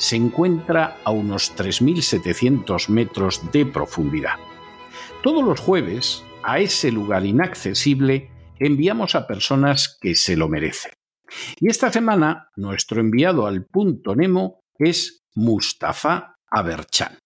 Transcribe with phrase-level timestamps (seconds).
[0.00, 4.36] se encuentra a unos 3.700 metros de profundidad.
[5.22, 10.92] Todos los jueves, a ese lugar inaccesible, enviamos a personas que se lo merecen.
[11.60, 17.18] Y esta semana, nuestro enviado al punto Nemo es Mustafa Aberchan.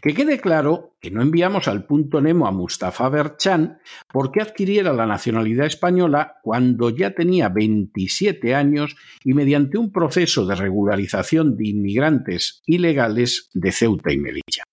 [0.00, 3.78] Que quede claro que no enviamos al punto Nemo a Mustafa Berchan
[4.12, 10.54] porque adquiriera la nacionalidad española cuando ya tenía 27 años y mediante un proceso de
[10.54, 14.64] regularización de inmigrantes ilegales de Ceuta y Melilla.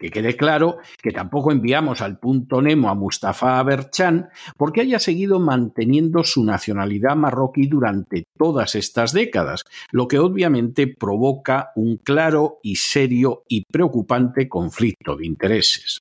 [0.00, 5.38] Que quede claro que tampoco enviamos al punto Nemo a Mustafa Aberchan porque haya seguido
[5.40, 12.76] manteniendo su nacionalidad marroquí durante todas estas décadas, lo que obviamente provoca un claro y
[12.76, 16.00] serio y preocupante conflicto de intereses.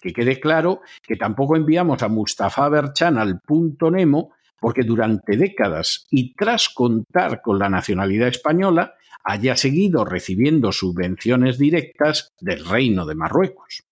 [0.00, 6.06] Que quede claro que tampoco enviamos a Mustafa Aberchan al punto Nemo porque durante décadas
[6.10, 8.94] y tras contar con la nacionalidad española,
[9.24, 13.82] haya seguido recibiendo subvenciones directas del Reino de Marruecos.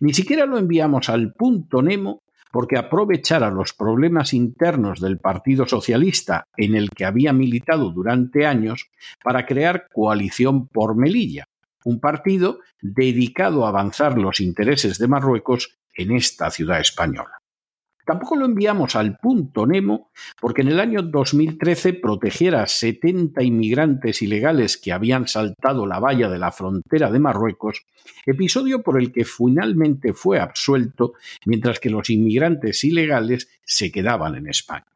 [0.00, 2.22] Ni siquiera lo enviamos al punto Nemo
[2.52, 8.90] porque aprovechara los problemas internos del Partido Socialista en el que había militado durante años
[9.24, 11.48] para crear coalición por Melilla,
[11.84, 17.40] un partido dedicado a avanzar los intereses de Marruecos en esta ciudad española.
[18.04, 20.10] Tampoco lo enviamos al punto Nemo
[20.40, 26.28] porque en el año 2013 protegiera a 70 inmigrantes ilegales que habían saltado la valla
[26.28, 27.86] de la frontera de Marruecos,
[28.26, 31.14] episodio por el que finalmente fue absuelto
[31.46, 34.93] mientras que los inmigrantes ilegales se quedaban en España.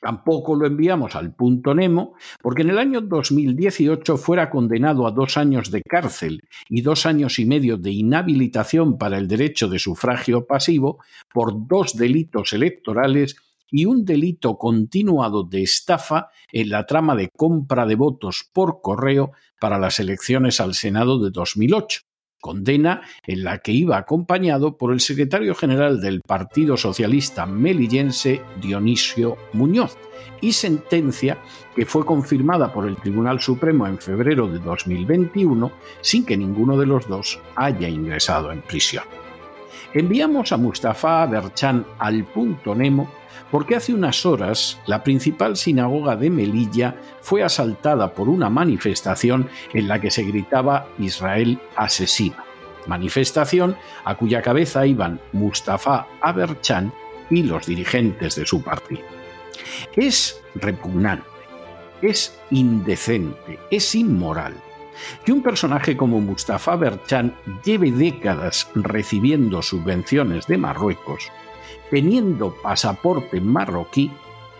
[0.00, 5.36] Tampoco lo enviamos al punto Nemo porque en el año 2018 fuera condenado a dos
[5.36, 10.46] años de cárcel y dos años y medio de inhabilitación para el derecho de sufragio
[10.46, 11.00] pasivo
[11.32, 13.36] por dos delitos electorales
[13.70, 19.32] y un delito continuado de estafa en la trama de compra de votos por correo
[19.60, 22.09] para las elecciones al Senado de 2008
[22.40, 29.36] condena en la que iba acompañado por el secretario general del Partido Socialista melillense Dionisio
[29.52, 29.96] Muñoz,
[30.40, 31.38] y sentencia
[31.74, 36.86] que fue confirmada por el Tribunal Supremo en febrero de 2021 sin que ninguno de
[36.86, 39.04] los dos haya ingresado en prisión.
[39.94, 43.10] Enviamos a Mustafa Berchan al punto Nemo
[43.50, 49.88] porque hace unas horas la principal sinagoga de Melilla fue asaltada por una manifestación en
[49.88, 52.44] la que se gritaba Israel asesina.
[52.86, 56.92] Manifestación a cuya cabeza iban Mustafa Aberchan
[57.28, 59.02] y los dirigentes de su partido.
[59.96, 61.26] Es repugnante,
[62.02, 64.54] es indecente, es inmoral
[65.24, 67.34] que un personaje como Mustafa Berchan
[67.64, 71.30] lleve décadas recibiendo subvenciones de Marruecos
[71.90, 74.10] teniendo pasaporte marroquí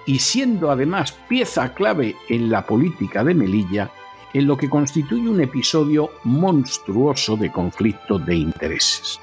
[0.05, 3.91] y siendo además pieza clave en la política de Melilla,
[4.33, 9.21] en lo que constituye un episodio monstruoso de conflicto de intereses.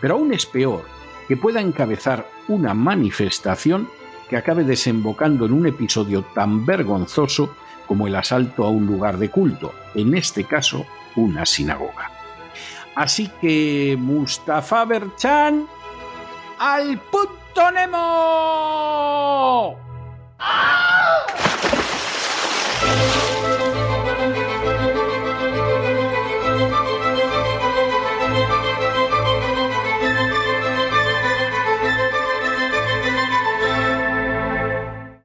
[0.00, 0.84] Pero aún es peor
[1.26, 3.88] que pueda encabezar una manifestación
[4.28, 7.54] que acabe desembocando en un episodio tan vergonzoso
[7.86, 10.84] como el asalto a un lugar de culto, en este caso
[11.16, 12.10] una sinagoga.
[12.94, 15.66] Así que Mustafa Berchan
[16.58, 19.06] al punto Nemo!